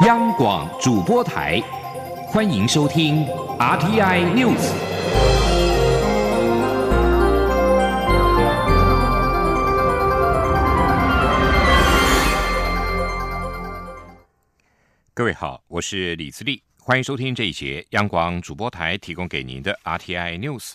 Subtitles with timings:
[0.00, 1.60] 央广主播台，
[2.26, 3.26] 欢迎收听
[3.58, 4.72] RTI News。
[15.12, 20.72] 各位好，我是李自立，欢迎收听这一节央广主播台提供给您的 RTI News。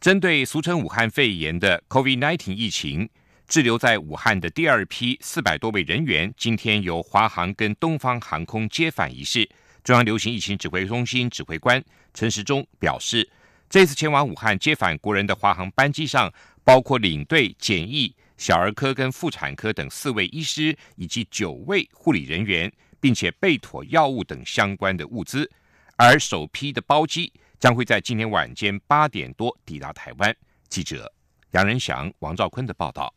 [0.00, 3.10] 针对俗称武汉肺炎的 COVID-19 疫情。
[3.48, 9.48] 滞留在武汉的第二批四百多位人员，今天由华航跟东方航空接返仪式，
[9.84, 13.28] 中央流行疫情指挥中心指挥官陈时中表示，
[13.70, 16.32] 这次前往武汉接返国人的华航班机上，
[16.64, 25.48] 包括领队、检疫、小儿科跟妇产科等四位医师以及九位护理人员，并且备妥药物等相关的物资。
[25.96, 30.36] 而首批的包机将会在今天晚间八点多抵达台湾。
[30.68, 31.10] 记者
[31.52, 33.14] 杨仁祥、王兆坤的报道。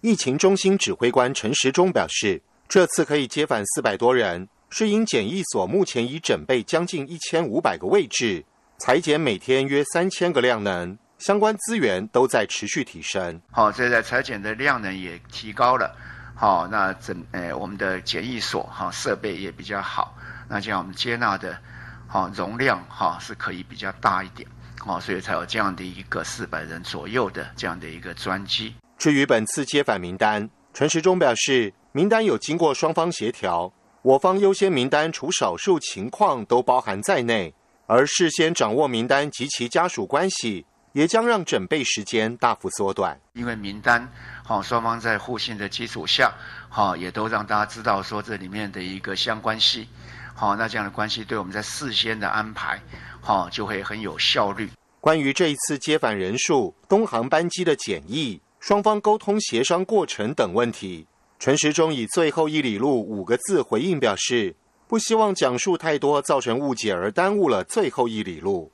[0.00, 8.44] 疫情中心指挥官陈时中表示，这次可以接返四百多人，是因检疫所目前已准备将近一千五百个位置，
[8.78, 13.40] 裁减每天约三千个量能，相关资源都在持续提升。
[13.50, 15.92] 好，这在裁减的量能也提高了。
[16.36, 20.16] 好，那整诶我们的检疫所哈设备也比较好，
[20.48, 21.58] 那这样我们接纳的
[22.06, 24.48] 好容量哈是可以比较大一点。
[24.78, 28.72] 好，所以才有这样的一个四百人左右的这样的一个专机。
[28.98, 37.54] 至于本次接返名单，陈时中表示，名单有经过双方协调，我方优先名单除少数情况都包含在内，
[37.86, 43.16] 而事先掌握名单及其家属关系，也将让准备时间大幅缩短。
[43.34, 44.12] 因为名单，
[44.44, 46.34] 好双方在互信的基础下，
[46.68, 49.86] 好也都让大家知道说这里面的一个相关系，
[50.34, 52.82] 好那这样的关系对我们在事先的安排，
[53.20, 54.68] 好就会很有效率。
[55.00, 58.40] 关于这一次接返人数，东航班机的检疫。
[58.60, 61.06] 双方沟通协商过程等问题，
[61.38, 64.54] 陈时中以最后一里路五个字回应表示，
[64.86, 68.70] 不希望讲述太多造成误解而耽误了最后一里路。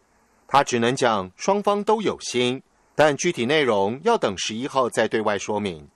[0.46, 2.62] 他只能讲双方都有心，
[2.94, 5.86] 但具体内容要等十一号再对外说明。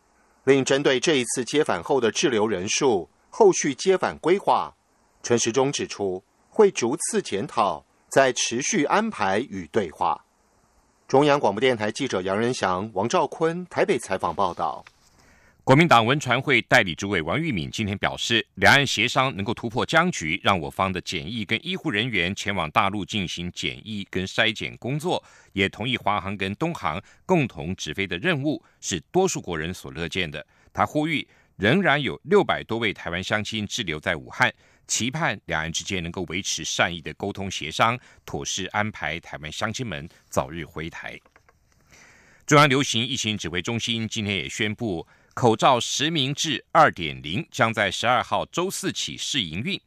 [0.45, 4.75] 另针对这一次接返后的滞留人数，后续接返规划，
[5.23, 10.25] 陈时中指出会逐次检讨，再持续安排与对话。
[11.09, 14.85] 中央广播电台记者杨仁祥、王兆坤台北采访报道。
[15.65, 25.25] 国民党文传会代理主委王玉敏今天表示，两岸协商能够突破僵局，让我方的检疫跟医护人员前往大陆进行检疫跟筛检工作，
[25.55, 30.47] 也同意华航跟东航共同指飞的任务，是多数国人所乐见的。
[30.75, 31.27] 他呼吁，
[31.57, 34.53] 仍然有六百多位台湾乡亲滞留在武汉。
[34.89, 41.17] 期盼两岸之间能够维持善意的沟通协商，妥善安排台湾乡亲们早日回台。
[42.47, 49.79] 中央流行疫情指挥中心今天也宣布，口罩实名制二点零将在十二号周四起试营运，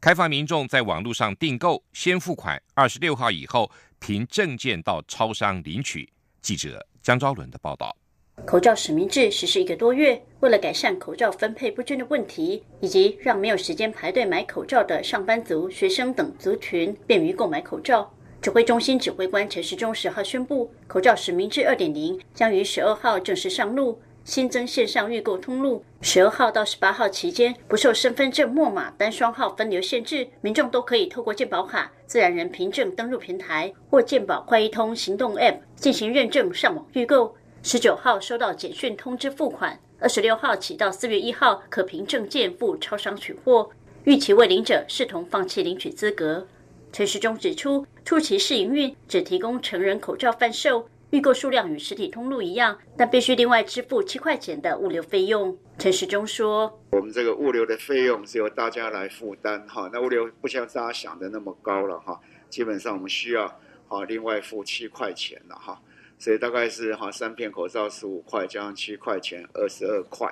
[0.00, 6.06] 开放民众在网络上订购，先付款，二十六号以后凭证件到超商领取。
[6.42, 7.96] 记者江昭伦的报道。
[8.44, 18.12] 口罩实名制实施一个多月，为了改善口罩分配不均的问题，以及让没有时间排队买口罩的上班族、学生等族群便于购买口罩，
[18.42, 25.84] 指挥中心指挥官陈时中十号宣布，口罩实名制二点零将于十二号正式上路，新增线上预购通路。
[26.00, 37.36] 十二号到十八号期间，不受身份证末码单双号分流限制，民众都可以透过健保卡、自然人凭证登录平台或健保快一通行动 App 进行认证上网预购。
[37.62, 43.70] 十九号收到简讯通知付款，二十六号起到四月一号可凭证件赴超商取货。
[44.04, 46.46] 逾期未领者视同放弃领取资格。
[46.90, 55.56] 陈时中指出，初期试营运只提供成人口罩贩售，预购数量与实体通路一样，但必须另外支付七块钱的物流费用。
[55.78, 63.46] 陈时中说：“我们这个物流的费用是由大家来负担，哈，那物流不像大家想的那么高了，哈，基本上我们需要
[63.86, 65.78] 哈另外付七块钱了，哈。”
[66.20, 70.30] 所以大概是哈三片口罩十五块，加上七块钱二十二块。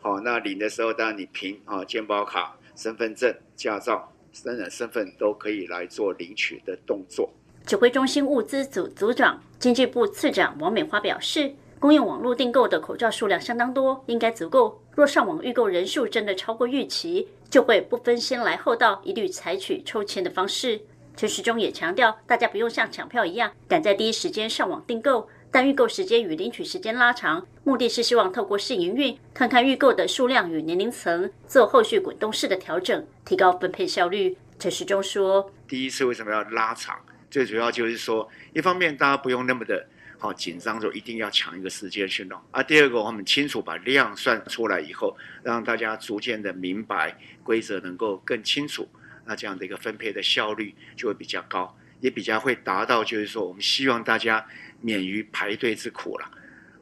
[0.00, 7.28] 好，那领的时候当然你凭啊健保卡、身份证、驾照、身人身份都可以来做领取的动作。
[7.66, 14.80] 指挥中心物资组组长、经济部次长王美花表示，公用网络订购的口罩数量相当多，应该足够。
[14.94, 20.80] 若上网预购人数真的超过预期，就会不分先来后到，一律采取抽签的方式。
[21.16, 34.36] 陈时中也强调，大家不用像抢票一样赶在第一时间上网订购，但预购时间与领取时间拉长，目的是希望透过试营运，看看预购的数量与年龄层，做后续滚动式的调整，提高分配效率。
[34.58, 36.98] 陈时中说：“第一次为什么要拉长？
[37.30, 39.86] 最主要就是说，一方面大家不用那么的
[40.18, 42.62] 好紧张就一定要抢一个时间去弄啊。
[42.62, 48.88] 第二个，我们清楚把量算出来以后，让大家逐渐的明白规则，能够更清楚，
[49.24, 54.44] 那这样的一个分配的效率就会比较高，也比较会达到，就是说我们希望大家
[54.80, 56.30] 免于排队之苦了。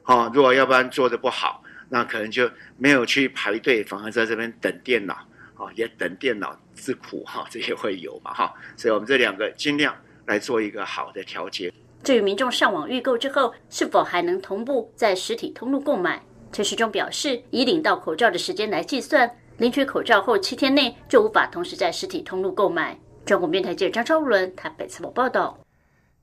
[0.01, 5.13] 好，如果要不然做的不好，那可能就没有去排队，反而在这边等电脑，
[5.55, 8.53] 啊，也等电脑之苦哈，这也会有嘛哈。
[8.75, 9.95] 所以我们这两个尽量
[10.25, 11.71] 来做一个好的调节。
[12.03, 16.21] 至于民众上网预购之后，是否还能同步在实体通路购买？
[16.51, 19.27] 陈时中表示，以领到口罩的时间来计算，
[19.63, 22.99] 领取口罩后七天内就无法同时在实体通路购买。
[23.25, 25.57] 中国电台记者张超伦台北采访报道。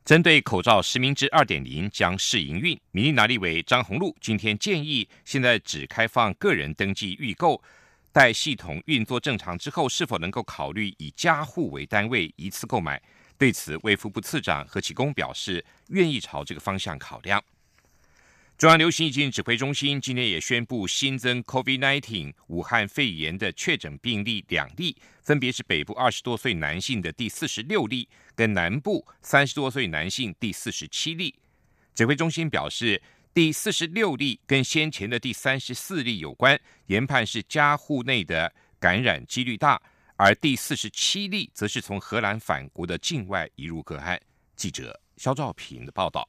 [0.05, 7.63] 针对口罩实名制二点零将试营运，民进党立委张宏禄今天建议，现在只开放个人登记预购，
[8.13, 13.01] 待系统运作正常之后，是否能够考虑以家户为单位一次购买？
[13.39, 17.43] 对此，卫福部次长何启功表示，愿意朝这个方向考量。
[18.61, 31.35] 中央流行疫情指挥中心今天也宣布新增 COVID-19 武汉肺炎的确诊病例两例，分别是北部二十多岁男性的第四十六例，跟南部三十多岁男性第四十七例。
[31.95, 33.01] 指挥中心表示，
[33.33, 39.81] 第四十六例跟先前的第三十四例有关，研判是家户内的感染几率大。
[40.17, 44.21] 而第四十七例则是从荷兰返国的境外移入个案。
[44.55, 46.29] 记者肖兆平的报道。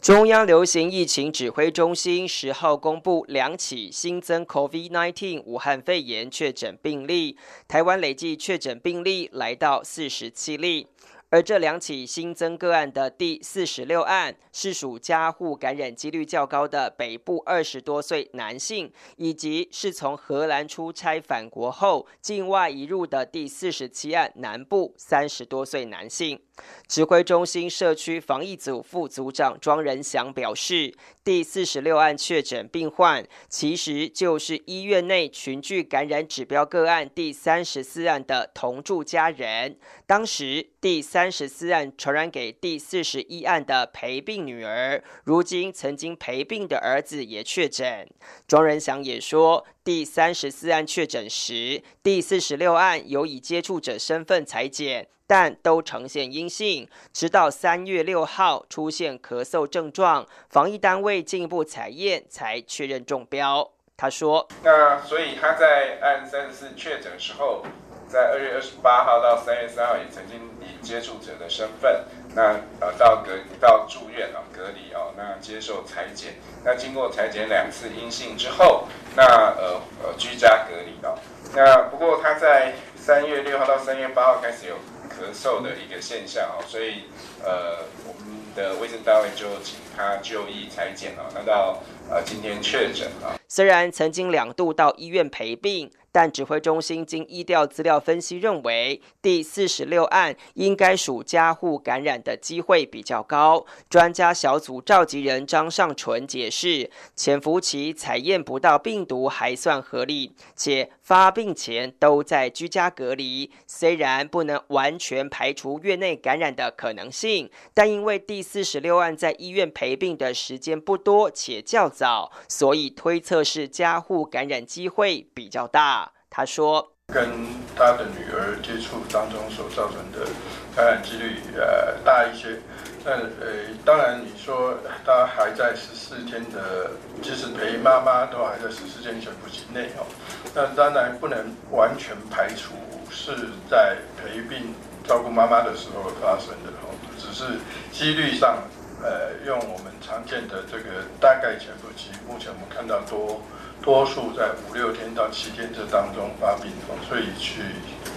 [0.00, 10.86] 中央流行疫情指挥中心十号公布两起新增 COVID-19 武汉肺炎确诊病例，台湾累计确诊病例来到四十七例。
[11.30, 26.40] 而这两起新增个案的第四十六案，是属家户感染几率较高的北部二十多岁男性，以及是从荷兰出差返国后境外移入的第四十七案南部三十多岁男性。
[26.88, 41.28] 指挥中心社区防疫组副组长庄仁祥表示，第四十六案确诊病患其实就是医院内群聚感染指标个案第三十四案的同住家人，当时第三。
[41.30, 48.08] 十四案传染给第四十一案的陪病女儿，如今曾经陪病的儿子也确诊。
[48.48, 63.70] 庄仁祥也说，第三十四案确诊时，第四十六案有以接触者身份裁检，但都呈现阴性，直到三月六号出现咳嗽症状，防疫单位进一步采验才确认中标。
[63.96, 67.64] 他说：“那所以他在按三十四确诊时候。”
[68.08, 76.34] 在二月二十八号到三月三号，也曾经以接触者的身份，那呃到隔到住院啊隔离哦，那接受裁剪，
[76.64, 81.18] 那经过裁剪两次阴性之后，那呃呃居家隔离哦，
[81.54, 84.76] 那不过他在三月六号到三月八号开始有
[85.10, 87.04] 咳嗽的一个现象哦，所以
[87.44, 93.38] 呃我们的卫生单位就请他就医裁剪了，那到呃今天确诊了。
[93.46, 95.90] 虽然曾经两度到医院陪病。
[96.10, 103.64] 但指挥中心经医调资料分析认为，第四十六案应该属家护感染的机会比较高。
[103.88, 126.12] 专家小组召集人张尚纯解释，潜伏期采验不到病毒还算合理，且发病前都在居家隔离，虽然不能完全排除院内感染的可能性，但因为第四十六案在医院陪病的时间不多且较早，所以推测是家户感染机会比较大。
[126.28, 127.26] 他说：“跟
[127.74, 130.28] 他的女儿接触当中所造成的
[130.76, 132.60] 感染几率呃大一些，
[133.04, 134.74] 但呃当然你说
[135.04, 136.90] 他还在十四天的，
[137.22, 140.06] 即使陪妈妈都还在十四天潜伏期内哦，
[140.54, 142.74] 那当然不能完全排除
[143.10, 144.74] 是在陪病
[145.06, 147.58] 照顾妈妈的时候发生的哦，只是
[147.92, 148.58] 几率上
[149.02, 153.40] 呃用我们常见的这个大概潜伏期，目前我们看到多。”
[153.80, 156.72] 多数在五六天到七天这当中发病，
[157.08, 157.62] 所以去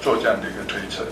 [0.02, 1.06] 做这样的一个推测。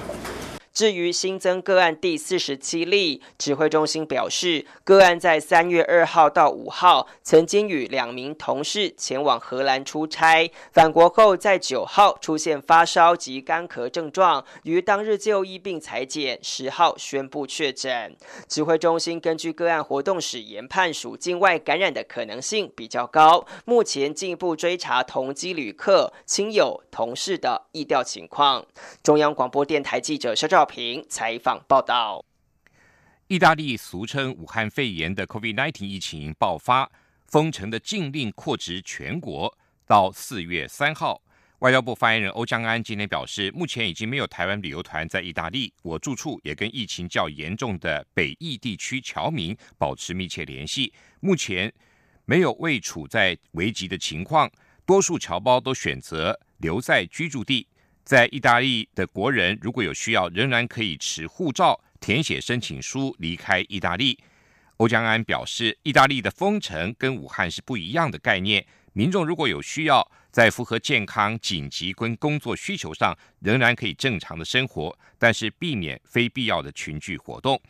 [0.80, 18.16] 至于新增个案第四十七例，指挥中心表示，个案在三月二号到五号曾经与两名同事前往荷兰出差，返国后在九号出现发烧及干咳症状，于当日就医并裁检，十号宣布确诊。
[18.48, 28.66] 指挥中心根据个案活动史研判属境外感染的可能性比较高，目前进一步追查同机旅客、亲友、同事的疫调情况。
[29.04, 30.66] 中央广播电台记者肖照。
[30.70, 32.24] 平采访报道：
[33.28, 36.90] 意大利俗称武汉肺炎的 COVID-19 疫情爆发，
[37.26, 39.58] 封城的禁令扩至全国。
[39.88, 41.20] 到四月三号，
[41.60, 51.74] 外交部发言人欧江安今天表示，目前已经没有台湾旅游团在意大利，我住处也跟疫情较严重的北翼地区侨民保持密切联系，目前
[52.26, 54.52] 没有未处在危急的情况，
[54.86, 57.68] 多数侨胞都选择留在居住地。
[58.10, 64.18] 在意大利的国人如果有需要，仍然可以持护照填写申请书离开意大利。
[64.78, 70.12] 欧江安表示，意大利的封城跟武汉是不一样的概念，民众如果有需要。
[70.32, 77.62] 在符合健康、紧急跟工作需求上，仍然可以正常的生活，但是避免非必要的群聚活动。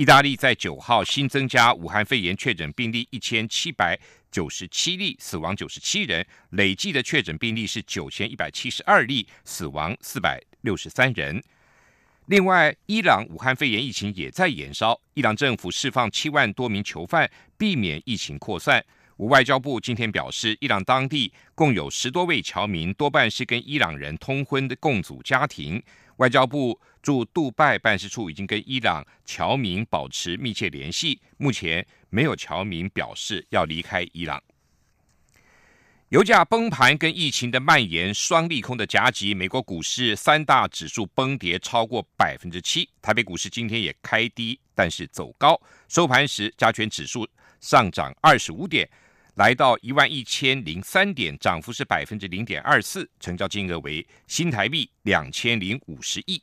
[0.00, 11.44] 意大利在九号新增加武汉肺炎确诊病例一千七百九十七例，死亡九十七人，累计的确诊病例是九千一百七十二例，死亡四百六十三人。
[12.28, 18.82] 另外，伊朗武汉肺炎疫情也在延烧，伊朗政府释放七万多名囚犯，避免疫情扩散。
[19.26, 25.82] 外交部今天表示，伊朗当地共有十多位侨民，多半是跟伊朗人通婚的共组家庭。
[26.16, 34.42] 外交部驻杜拜办事处已经跟伊朗侨民保持密切联系，目前没有侨民表示要离开伊朗。
[36.08, 47.28] 油价崩盘跟疫情的蔓延双利空的夹击，美国股市三大指数崩跌超过百分之七，台北股市今天也开低，但是走高，收盘时加权指数
[47.60, 48.88] 上涨二十五点。
[49.34, 56.42] 来到一万一千零三点，涨幅是百分之零点二四，成交金额为新台币两千零五十亿。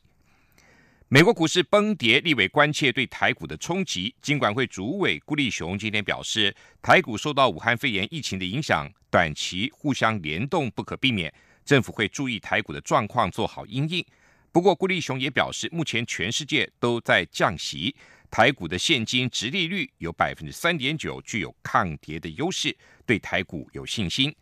[1.10, 4.13] 美国股市崩跌，立委关切对台股的冲击。
[4.22, 14.06] 金管会主委顾立雄今天表示，台股受到武汉肺炎疫情的影响，短期互相联动不可避免，政府会注意台股的状况，做好应应。
[14.51, 17.96] 不过，顾立雄也表示，目前全世界都在降息。
[18.29, 24.34] 台股的现金值利率有百分之三点九，具有抗跌的优势，对台股有信心。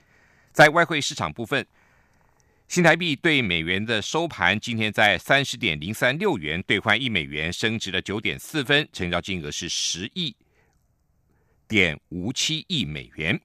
[0.52, 1.66] 在外汇市场部分，
[2.68, 10.36] 新台币对美元的收盘今天在三十点零三六元兑换一美元，升值了九点四分，成交金额是十亿
[11.68, 13.40] 点五七亿美元。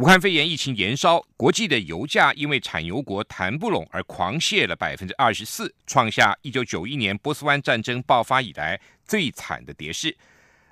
[0.00, 8.80] 武汉肺炎疫情延烧，国际的油价因为产油国谈不拢而狂泻了百分之二十四，创下一九九一年波斯湾战争爆发以来。
[9.04, 10.16] 最惨的跌势，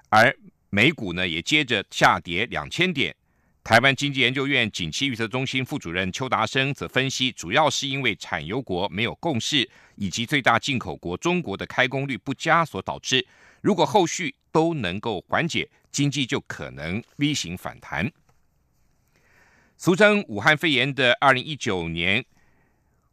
[0.09, 0.35] 而
[0.71, 3.15] 美股呢也接着下跌两千点。
[3.63, 13.27] 台湾经济研究院景气预测中心副主任邱达生则分析，主要是因为产油国没有共识，以及最大进口国中国的开工率不佳所导致。
[13.61, 18.11] 如果后续都能够缓解，经济就可能 V 型反弹。
[19.81, 22.25] 俗称武汉肺炎的二零一九年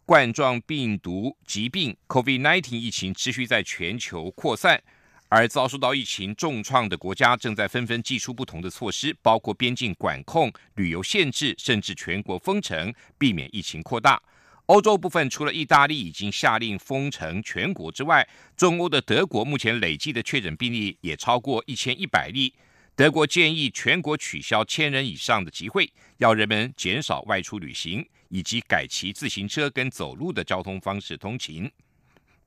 [0.04, 4.82] 冠状病毒疾病 （COVID-19） 疫情持续在全球扩散。
[5.30, 14.20] 而遭受到疫情重创的国家正在纷纷祭出不同的措施，包括边境管控、旅游限制，甚至全国封城，避免疫情扩大。
[14.66, 22.52] 欧洲部分除了意大利已经下令封城全国之外，中欧的德国目前累计的确诊病例也超过一千一百例。
[22.96, 31.70] 德国建议全国取消千人以上的集会，要人们减少外出旅行，以及改骑自行车跟走路的交通方式通勤。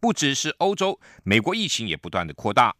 [0.00, 2.74] 不只是欧洲，美国疫情也不断的扩大。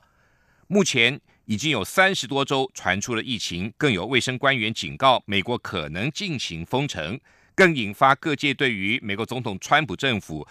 [0.66, 7.20] 目前已经有三十多州传出了疫情，更有卫生官员警告美国可能进行封城，
[7.54, 10.48] 更引发各界对于美国总统川普政府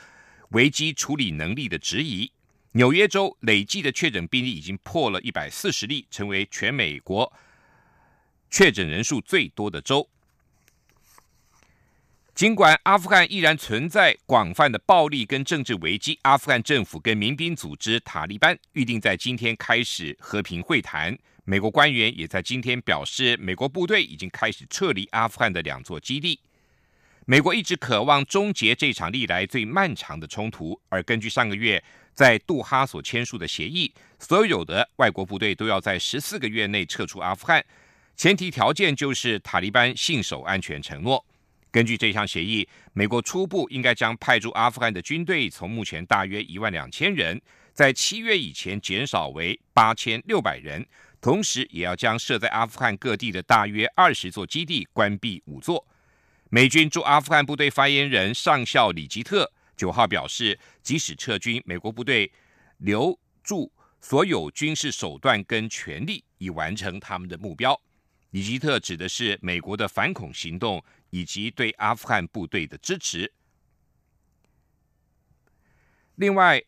[0.50, 2.32] 危机处理能力的质疑。
[2.78, 7.34] 纽约州累计的确诊病例已经破了一百四十例，成为全美国
[8.52, 10.08] 确诊人数最多的州。
[12.36, 21.18] 尽管阿富汗依然存在广泛的暴力跟政治危机，阿富汗政府跟民兵组织塔利班预定在今天开始和平会谈。
[21.46, 26.40] 美国官员也在今天表示，美国部队已经开始撤离阿富汗的两座基地。
[27.26, 31.84] 美国一直渴望终结这场历来最漫长的冲突，而根据上个月
[32.18, 37.64] 在杜哈所签署的协议，所有的外国部队都要在十四个月内撤出阿富汗，
[38.16, 41.24] 前提条件就是塔利班信守安全承诺。
[41.70, 47.40] 根据这项协议，美国初步应该将派驻阿富汗的军队从目前大约一万两千人，
[47.72, 50.84] 在七月以前减少为八千六百人，
[51.22, 55.86] 同时也要将设在阿富汗各地的大约二十座基地关闭五座。
[56.50, 62.30] 美军驻阿富汗部队发言人上校李吉特九号表示，即使撤军，美国部队
[62.80, 67.80] 留住所有军事手段跟权力，以完成他们的目标。
[68.32, 70.84] 李吉特指的是美国的反恐行动。
[71.10, 73.32] 以及对阿富汗部队的支持。
[76.16, 76.62] 另外，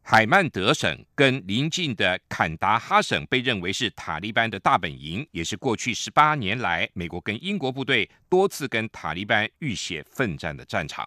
[0.00, 11.06] 海曼德省跟邻近的坎达哈省被认为是塔利班的大本营，也是过去十八年来美国跟英国部队多次跟塔利班浴血奋战的战场。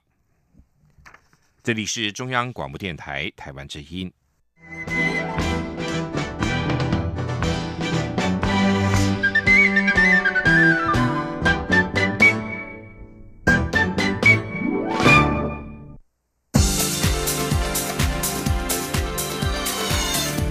[1.65, 4.13] 这里是中央广播电台台湾之音。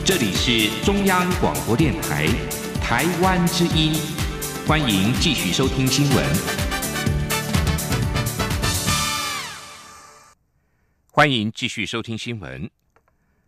[0.05, 2.27] 这里是中央广播电台
[2.83, 3.95] 台湾之音，
[4.67, 6.64] 欢迎继续收听新闻。
[11.17, 12.69] 欢迎继续收听新闻。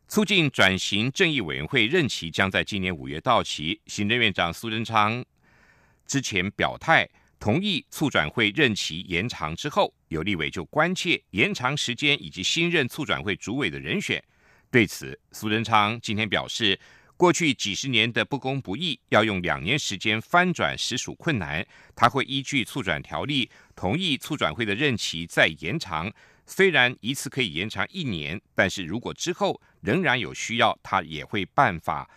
[0.07, 5.25] 促进转型正义委员会任期将在今年五月到期，行政院长苏贞昌
[6.07, 7.09] 之前表态
[7.41, 14.23] 同意促转会任期延长之后，有立委就关切延长时间以及新任促转会主委的人选。
[14.71, 16.79] 对此，苏贞昌今天表示，
[17.17, 21.67] 过去几十年的不公不义，要用两年时间翻转实属困难。
[21.97, 26.13] 他会依据促转条例，同意促转会的任期再延长。
[26.47, 32.09] 虽然一次可以延长一年，但是如果之后仍然有需要，他也会办法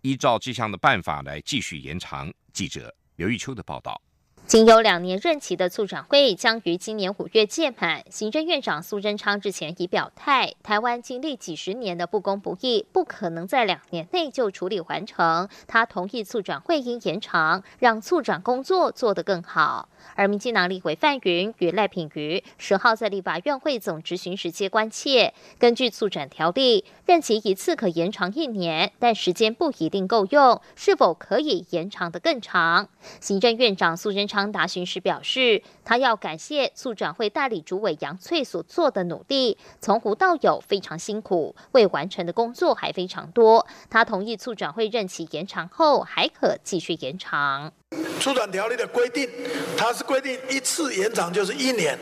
[0.00, 2.32] 依照这项的办法来继续延长。
[2.52, 4.00] 记者刘玉秋的报道。
[4.46, 8.04] 仅有两年任期的促转会将于今年五月届满。
[8.08, 15.48] 行政院长苏贞昌之前已表态，台湾经历几十年的不公不义，不可能在两年内就处理完成。
[15.66, 19.88] 他同意促转会应延长，让促转工作做得更好。
[20.14, 32.88] 而民进党立委范云与赖品妤十号在立法院会总执行时皆关切，根据促转条例，任期一次可延长一年，但时间不一定够用，是否可以延长得更长？
[33.20, 34.35] 行政院长苏贞昌。
[34.36, 43.66] 张达询时表示，他要感谢促转会代理主委杨翠所做的努力，从无到有非常辛苦，未完成的工作还非常多。
[43.88, 47.72] 他同意促转会任期延长后还可继续延长。
[48.20, 49.30] 促转条例的规定，
[49.76, 51.96] 它是规定一次延长就是一年，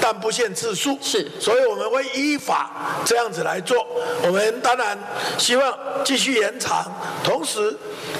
[0.00, 0.98] 但不限次数。
[1.00, 3.86] 是，所以我们会依法这样子来做。
[4.24, 4.98] 我们当然
[5.38, 6.84] 希望继续延长，
[7.22, 7.74] 同时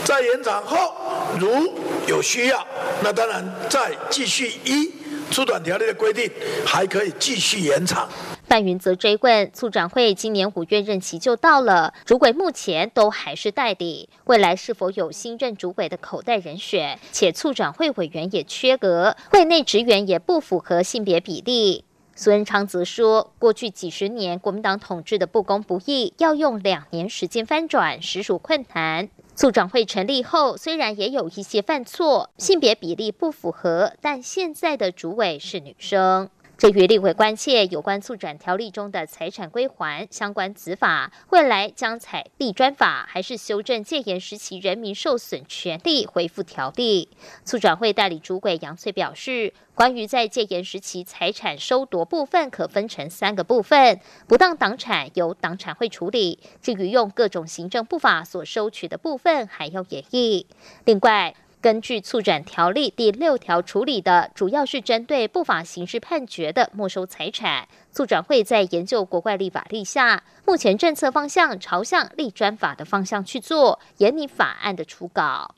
[0.05, 0.95] 在延长后
[1.39, 1.75] 如
[2.07, 2.65] 有需要。
[3.03, 4.91] 那当然，再继续一
[5.31, 6.31] 出短条例的规定，
[6.67, 8.09] 还可以继续延长。
[8.47, 16.99] 范云则追问，促转会今年五月任期就到了，主委目前都还是代理，未来是否有新任主委的口袋人选？
[17.13, 21.85] 且促转会委员也缺额，会内职员也不符合性别比例。
[22.17, 29.09] 苏文昌则说，过去几十年国民党统治的不公不义，要用两年时间翻转，实属困难。
[29.39, 36.29] 促转会成立后，虽然也有一些犯错，性别比例不符合，但现在的主委是女生。
[36.59, 47.11] 这与立委关切有关促转条例中的财产归还相关子法，未来将采立专法，还是修正戒严时期人民受损权利恢复条例？
[47.45, 60.45] 促转会代理主委杨翠表示，关于在戒严时期财产收夺部分，可分成三个部分，不当党产由党产会处理，至于用各种行政不法所收取的部分，还要演绎。
[60.85, 61.37] 另外。
[61.61, 67.67] 根据促转条例第六条处理的，主要是针对不法刑事判决的没收财产。
[67.91, 75.55] 促转会在研究国外立法立下，目前政策方向朝向立专法的方向去做，研拟法案的初稿。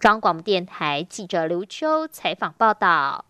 [0.00, 3.24] 中央广播电台记者刘秋采访报道。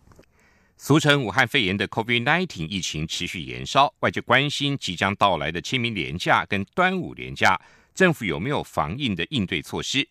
[0.77, 7.59] 俗称武汉肺炎的 COVID-19 疫情持续延烧，外界关心即将到来的清明连假跟端午连假，
[7.93, 10.05] 政府有没有防疫的应对措施？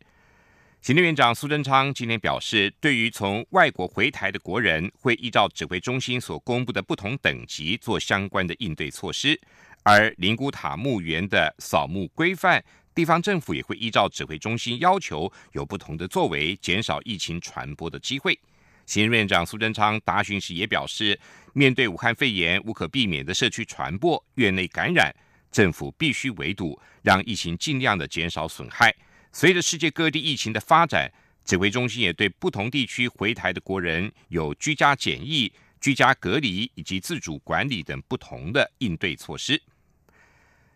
[0.84, 9.40] 行政院长苏贞昌今天表示，对于从外国回台的国人，会依照指挥中心所公布的不同等级做相关的应对措施。
[9.82, 12.62] 而灵谷塔墓园的扫墓规范，
[12.94, 18.38] 地方政府也会依照指挥中心要求，有不同的作为，减少疫情传播的机会。
[18.84, 21.18] 行政院长苏贞昌答询时也表示，
[21.54, 25.10] 面对武汉肺炎无可避免的社区传播、院内感染，
[25.50, 28.94] 政府必须围堵，让疫情尽量的减少损害。
[29.34, 31.12] 随着世界各地疫情的发展，
[31.44, 39.60] 指挥中心也对不同地区回台的国人有居家检疫、居家隔离以及自主管理等不同的应对措施。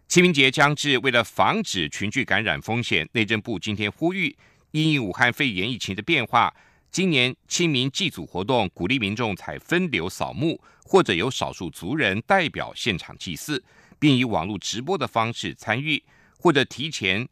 [0.08, 4.36] 清明节将至，为了防止群聚感染风险，内政部今天呼吁，
[4.72, 6.52] 因应武汉肺炎疫情的变化，
[6.90, 13.62] 今年清明祭祖活动鼓励民众采分流扫墓，或者由少数族人代表现场祭祀，
[14.00, 16.02] 并以网络直播的方式参与，
[16.36, 17.28] 或者提前。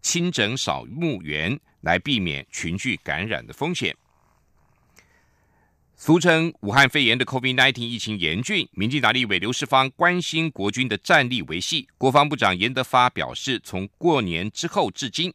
[0.00, 3.96] 清整扫墓园，来避免群聚感染的风险。
[6.00, 11.88] 俗称武汉肺炎的 COVID-19 疫情严峻，民进党立委刘世芳关心国军的战力维系。
[11.98, 15.34] 国防部长严德发表示，从过年之后至今，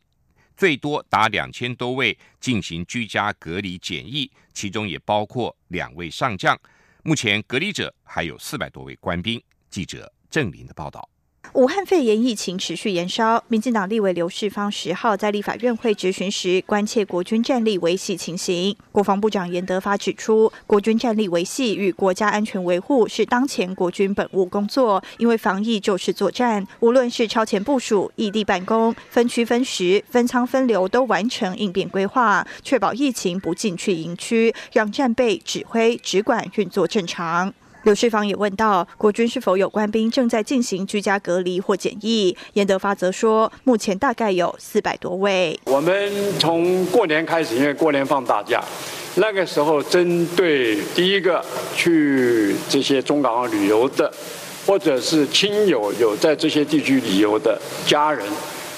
[0.55, 6.57] 最多达两千多位进行居家隔离检疫，其中也包括两位上将。
[7.03, 9.43] 目前隔离者还有四百多位官兵。
[9.69, 11.12] 记者郑林的报道。
[11.53, 18.75] 武汉肺炎疫情持续延烧，民进党立委刘世芳十号在立法院会质询时，关切国军战力维系情形。
[18.91, 37.53] 国防部长严德发指出，国军战力维系与国家安全维护是当前国军本务工作，因为防疫就是作战，无论是超前部署、异地办公、分区分时、分仓分流，都完成应变规划，确保疫情不进去营区，让战备、指挥、只管运作正常。
[37.83, 42.35] 刘世芳也问到，国军是否有官兵正在进行居家隔离或检疫？
[42.53, 45.59] 严德发则说，目前大概有四百多位。
[45.65, 48.63] 我们从过年开始，因为过年放大假，
[49.15, 51.43] 那个时候针对第一个
[51.75, 54.09] 去这些中港澳旅游的，
[54.65, 58.25] 或者是亲友有在这些地区旅游的家人，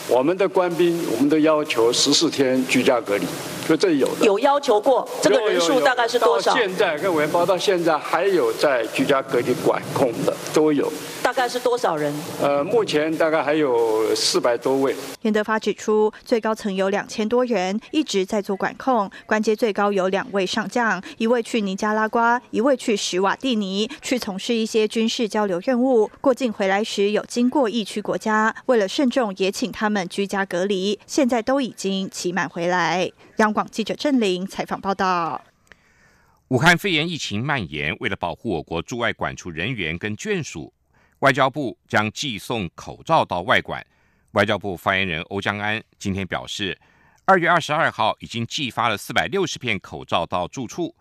[0.08, 3.26] 我们的官兵，我们都要求十四天居家隔离。
[3.68, 6.54] 就这有的有要求过，这个人数大概是多少？
[6.54, 10.88] 现在跟委员报到现在还有在居家隔离管控的都有。
[11.26, 12.14] 大概是多少人？
[12.40, 14.96] 呃，目前大概还有四百多位。
[15.24, 26.12] 严德发指出，最高层有两千多人一直在做管控，关阶最高有两位上将，一位去尼加拉瓜，一位去史瓦蒂尼，去从事一些军事交流任务。
[26.22, 31.00] 过境回来时有经过疫区国家，为了慎重，也请他们居家隔离。
[31.08, 33.10] 现在都已经期满回来。
[33.38, 35.42] 央广记者郑玲采访报道。
[36.50, 40.72] 武汉肺炎疫情蔓延，为了保护我国驻外管处人员跟眷属。
[41.26, 43.84] 外交部将寄送口罩到外馆。
[44.34, 46.80] 外交部发言人欧江安今天表示，
[47.26, 50.96] 二月二十二号已经寄发了四百六十片口罩到住处，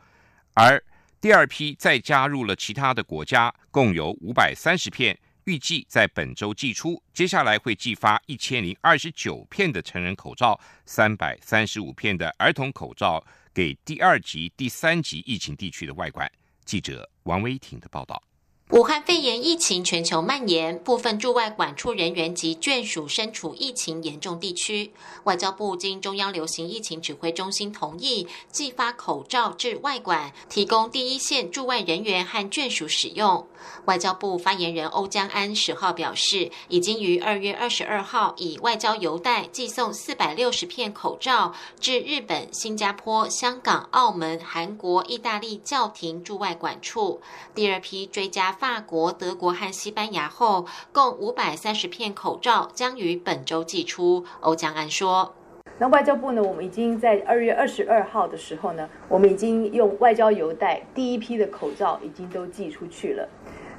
[0.55, 0.83] 而
[1.21, 7.03] 第二批再加入了其他的国家，共有五百三十片，预计在本周寄出。
[7.13, 16.33] 接下来会寄发一千零二十九片的成人口罩，三百三十五片的儿童口罩给第二级、第三级疫情地区的外馆。
[16.65, 18.23] 记者王威婷的报道。
[18.71, 24.91] 武汉肺炎疫情全球蔓延，部分驻外管处人员及眷属身处疫情严重地区。
[25.25, 33.47] 外交部经中央流行疫情指挥中心同意，寄发口罩至外管，提供第一线驻外人员和眷属使用。
[33.87, 47.21] 外交部发言人欧江安十号表示，已经于二月二十二号以外交邮袋寄送四百六十片口罩至日本、新加坡、香港、澳门、韩国、意大利教廷驻外管处。
[47.55, 54.25] 第二批追加法国、德国和西班牙后，共五百三十片口罩将于本周寄出。
[54.41, 55.35] 欧江安说
[55.79, 56.43] ：“那外交部呢？
[56.43, 63.29] 我们已经在二月二十二号的时候呢，我们已经用外交邮袋第一批的口罩已经都寄出去了。”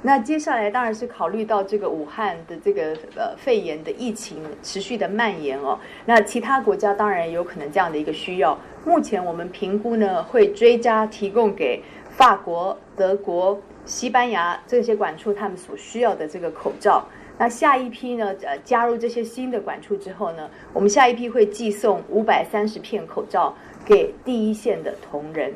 [0.02, 8.56] 那接下来当然是考虑到这个武汉的这个呃肺炎的疫情持续的蔓延哦，那其他国家当然有可能这样的一个需要。
[8.84, 17.02] 目前我们评估呢，会追加提供给法国、德国、西班牙这些管处他们所需要的这个口罩。
[17.38, 25.52] 那下一批呢，呃，加入这些新的管处之后呢，我们下一批会寄送五百三十片口罩给第一线的同仁。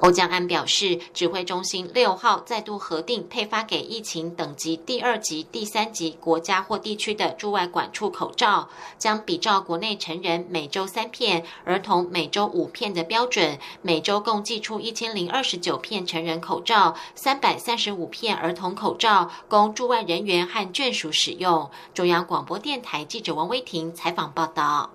[0.00, 21.70] 欧江安表示，指挥中心六号再度核定配发给疫情等级第二级、第三级国家或地区的驻外管处口罩，将比照国内成人每周三片、儿童每周五片的标准，每周共寄出一千零二十九片成人口罩，三百三十五片儿童口罩，供驻外人员和眷属使用。
[21.92, 24.90] 中央广播电台记者王威婷采访报道。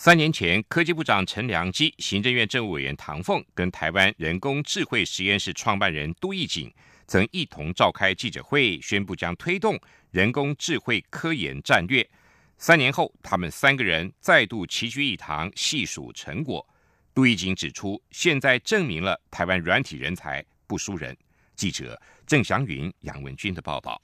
[0.00, 6.72] 三年前，科技部长陈良基、行政院政务委员唐凤跟台湾人工智慧实验室创办人杜义景
[7.08, 9.76] 曾一同召开记者会，宣布将推动
[10.12, 12.08] 人工智慧科研战略。
[12.58, 16.64] 三年后，他们三个人再度齐聚一堂，细数成果。
[17.12, 21.16] 杜义景指出，现在证明了台湾软体人才不输人。
[21.56, 24.00] 记者郑祥云、杨文军的报道。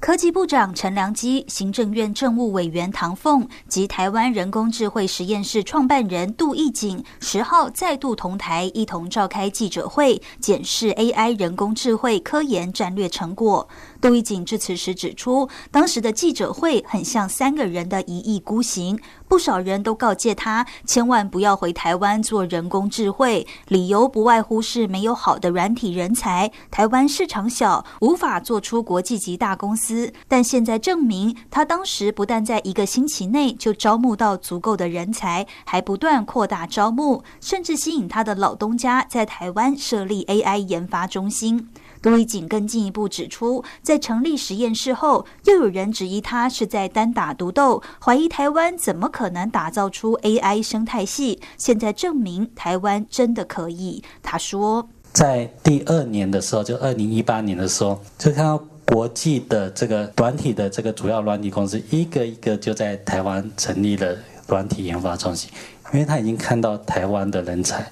[0.00, 13.68] 科技部长陈良基、行政院政务委员唐凤及台湾人工智慧实验室创办人杜义景十号再度同台，一同召开记者会，检视 AI 人工智慧科研战略成果。
[14.00, 30.12] 杜一景致辞时指出，当时的记者会很像三个人的一意孤行，不少人都告诫他千万不要回台湾做人工智慧，理由不外乎是没有好的软体人才，台湾市场小，无法做出国际级大公司。
[30.26, 41.68] 但现在证明，他当时不但在一个星期内就招募到足够的人才，还不断扩大招募，甚至吸引他的老东家在台湾设立 AI 研发中心。
[42.02, 51.40] 杜一景更进一步指出，在成立实验室后，又有人质疑他是在单打独斗，怀疑台湾怎么可能打造出 AI 生态系。
[51.58, 54.02] 现在证明台湾真的可以。
[54.22, 64.16] 他说，在第二年的时候，就二零一八年的时候，就看到国际的这个软体的这个主要软体公司，一个一个就在台湾成立了
[64.48, 65.50] 软体研发中心，
[65.92, 67.90] 因为他已经看到台湾的人才。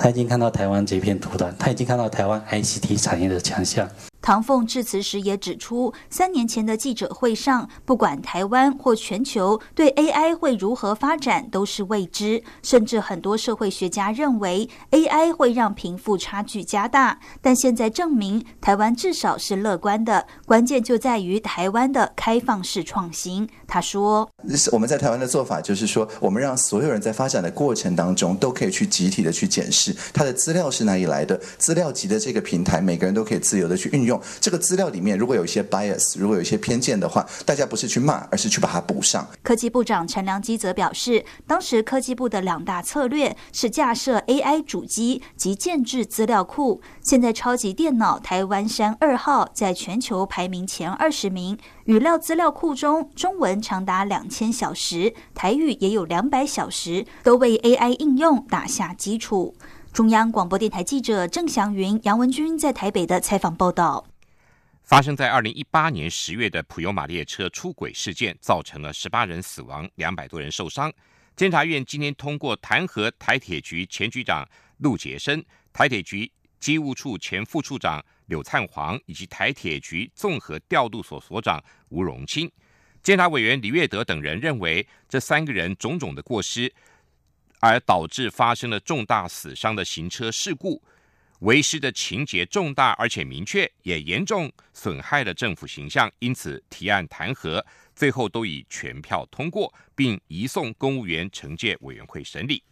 [0.00, 3.88] 他已经看到台湾这片土壤，他已经看到台湾 ICT 产业的强项。
[4.20, 17.18] 唐凤致辞时也指出，三年前的记者会上，不管台湾或全球对 AI 会如何发展都是未知，甚至很多社会学家认为 AI 会让贫富差距加大。
[17.40, 23.48] 但现在证明，台湾至少是乐观的，关键就在于台湾的开放式创新。
[23.66, 24.28] 他说
[24.72, 39.26] ：“我们在台湾的做法就是说，我们让所有人在发展的过程当中都可以去集体的去检视他的资料是哪里来的，资料集的这个平台，每个人都可以自由的去运用。”这个资料里面如果有一些 bias，如果有一些偏见的话，大家不是去骂，而是去把它补上。
[39.42, 46.80] 科技部长陈良基则表示，当时科技部的两大策略是架设 AI 主机及建制资料库。
[47.02, 59.54] 现在超级电脑台湾山二号在全球排名前二十名，语料资料库中中文长达两千小时，台语也有两百小时，都为 AI 应用打下基础。
[59.98, 64.06] 中央广播电台记者郑祥云、杨文军在台北的采访报道：
[64.84, 70.88] 发生在二零一八年十月的普悠马列车出轨事件，造成了十八人死亡、两百多人受伤。
[71.34, 76.30] 监察院今天通过弹劾台铁局前局长陆杰生、台铁局
[76.60, 82.48] 机务处前副处长柳灿煌以及台铁局综合调度所所长吴荣清。
[83.02, 86.72] 监察委员李月德等人认为，这三个人种种的过失。
[87.60, 90.82] 而导致发生了重大死伤的行车事故，
[91.40, 102.62] 为师的情节重大而且明确，也严重损害了政府形象，因此提案弹劾，最后都以全票通过，并移送公务员惩戒委员会审理。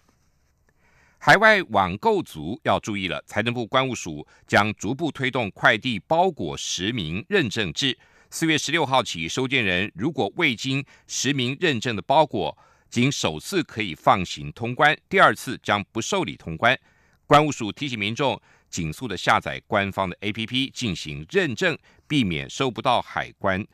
[1.19, 7.99] 海外网购族要注意了，财政部关务署将逐步推动快递包裹实名认证制，
[8.31, 12.57] 四月十六号起，收件人如果未经实名认证的包裹。
[12.89, 16.79] 仅首次可以放行通关，第二次将不受理通关。
[17.27, 23.67] 关务署提醒民众，紧速的下载官方的 APP 进行认证，避免收不到海关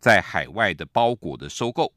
[0.00, 1.92] 在海外的包裹的收购。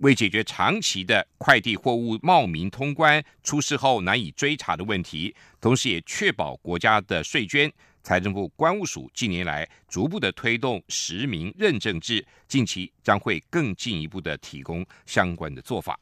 [0.00, 7.72] 为解决长期的快递货物冒名通关、出事后难以追查的问题，同时也确保国家的税捐。
[8.06, 15.98] 财政部关务署近年来逐步的推动实名认证制，近期将会更进一步的提供相关的做法。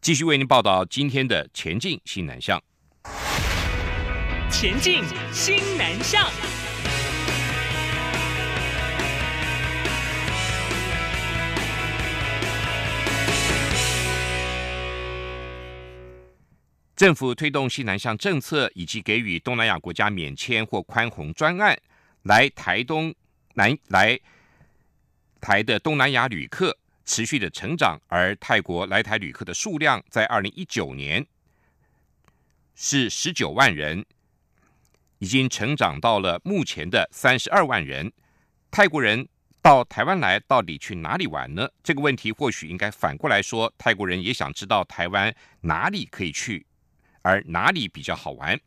[0.00, 2.62] 继续为您报道今天的前进新南向。
[4.48, 6.24] 前进新南向。
[16.94, 21.76] 政府推动西南向政策，以及给予东南亚国家免签或宽宏专案，
[22.22, 23.12] 来台东
[23.54, 24.18] 南来
[25.40, 31.26] 台的东南亚旅客持续的成长，而泰国来台旅客的数量在二零一九年
[32.74, 34.04] 是十九万人，
[35.18, 38.12] 已经成长到了目前的三十二万人。
[38.70, 39.26] 泰国人
[39.60, 41.68] 到台湾来，到底去哪里玩呢？
[41.82, 46.66] 这个问题或许应该反过来说，泰国人也想知道台湾哪里可以去。
[47.22, 48.58] 而哪里比较好玩？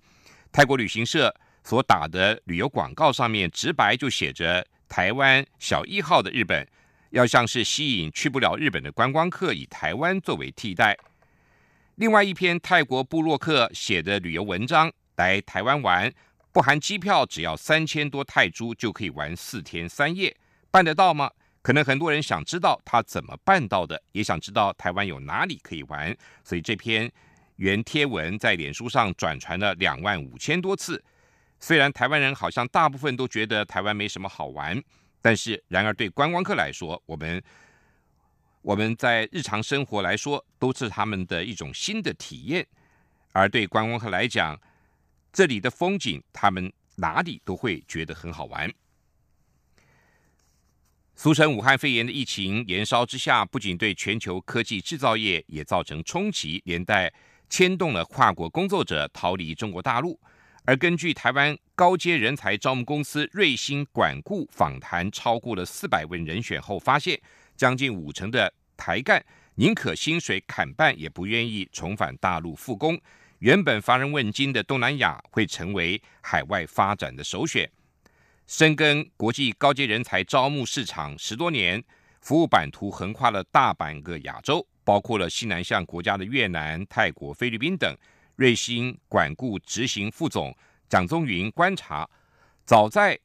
[0.52, 6.66] 泰国旅行社所打的旅游广告上面直白就写着“台湾小一号”的日本，
[7.10, 10.98] 要像是吸引去不了日本的观光客，以台湾作为替代。
[11.96, 16.12] 另外一篇泰国布洛克写的旅游文章，来台湾玩
[16.52, 20.36] 不含机票，只要三千多泰铢就可以玩四天三夜，
[20.72, 21.30] 办得到吗？
[21.62, 27.12] 可能很多人想知道他怎么办到的，也想知道台湾有哪里可以玩，所以这篇。
[27.58, 31.04] 原贴文在脸书上转传了两万五千多次。
[31.60, 34.82] 虽然台湾人好像大部分都觉得台湾没什么好玩，
[35.22, 37.42] 但是然而对观光客来说，我们
[38.62, 42.68] 我们在日常生活来说都是他们的一种新的体验。
[43.32, 44.60] 而对观光客来讲，
[45.34, 48.72] 这里的风景他们哪里都会觉得很好玩。
[51.16, 57.14] 俗称武汉肺炎的疫情延烧之下，不仅对全球科技制造业也造成冲击，连带
[57.50, 60.20] 牵动了跨国工作者逃离中国大陆。
[60.66, 67.20] 而根据台湾高阶人才招募公司瑞星管顾访谈超过了四百位人选后，发现
[67.56, 69.24] 将近五成的台干
[69.56, 73.00] 宁可薪水砍半，也不愿意重返大陆复工。
[73.40, 77.70] 原本乏人问津的东南亚会成为海外发展的首选。
[78.48, 81.84] 深耕国际高阶人才招募市场十多年，
[82.22, 87.94] 服务版图横跨了大半个亚洲，包括了西南向国家的越南、泰国、菲律宾等。
[88.38, 90.54] 瑞星管顾执行副总
[90.90, 92.06] 蒋宗云观察，
[92.66, 93.18] 早在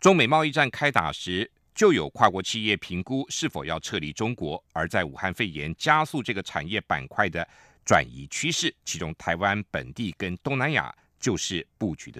[0.00, 7.46] 中美贸易战开打时，就有跨国企业评估是否要撤离中国，而在武汉肺炎加速这个产业板块的
[7.84, 12.16] 转移趋势，其中台湾本地跟东南亚就是布局的。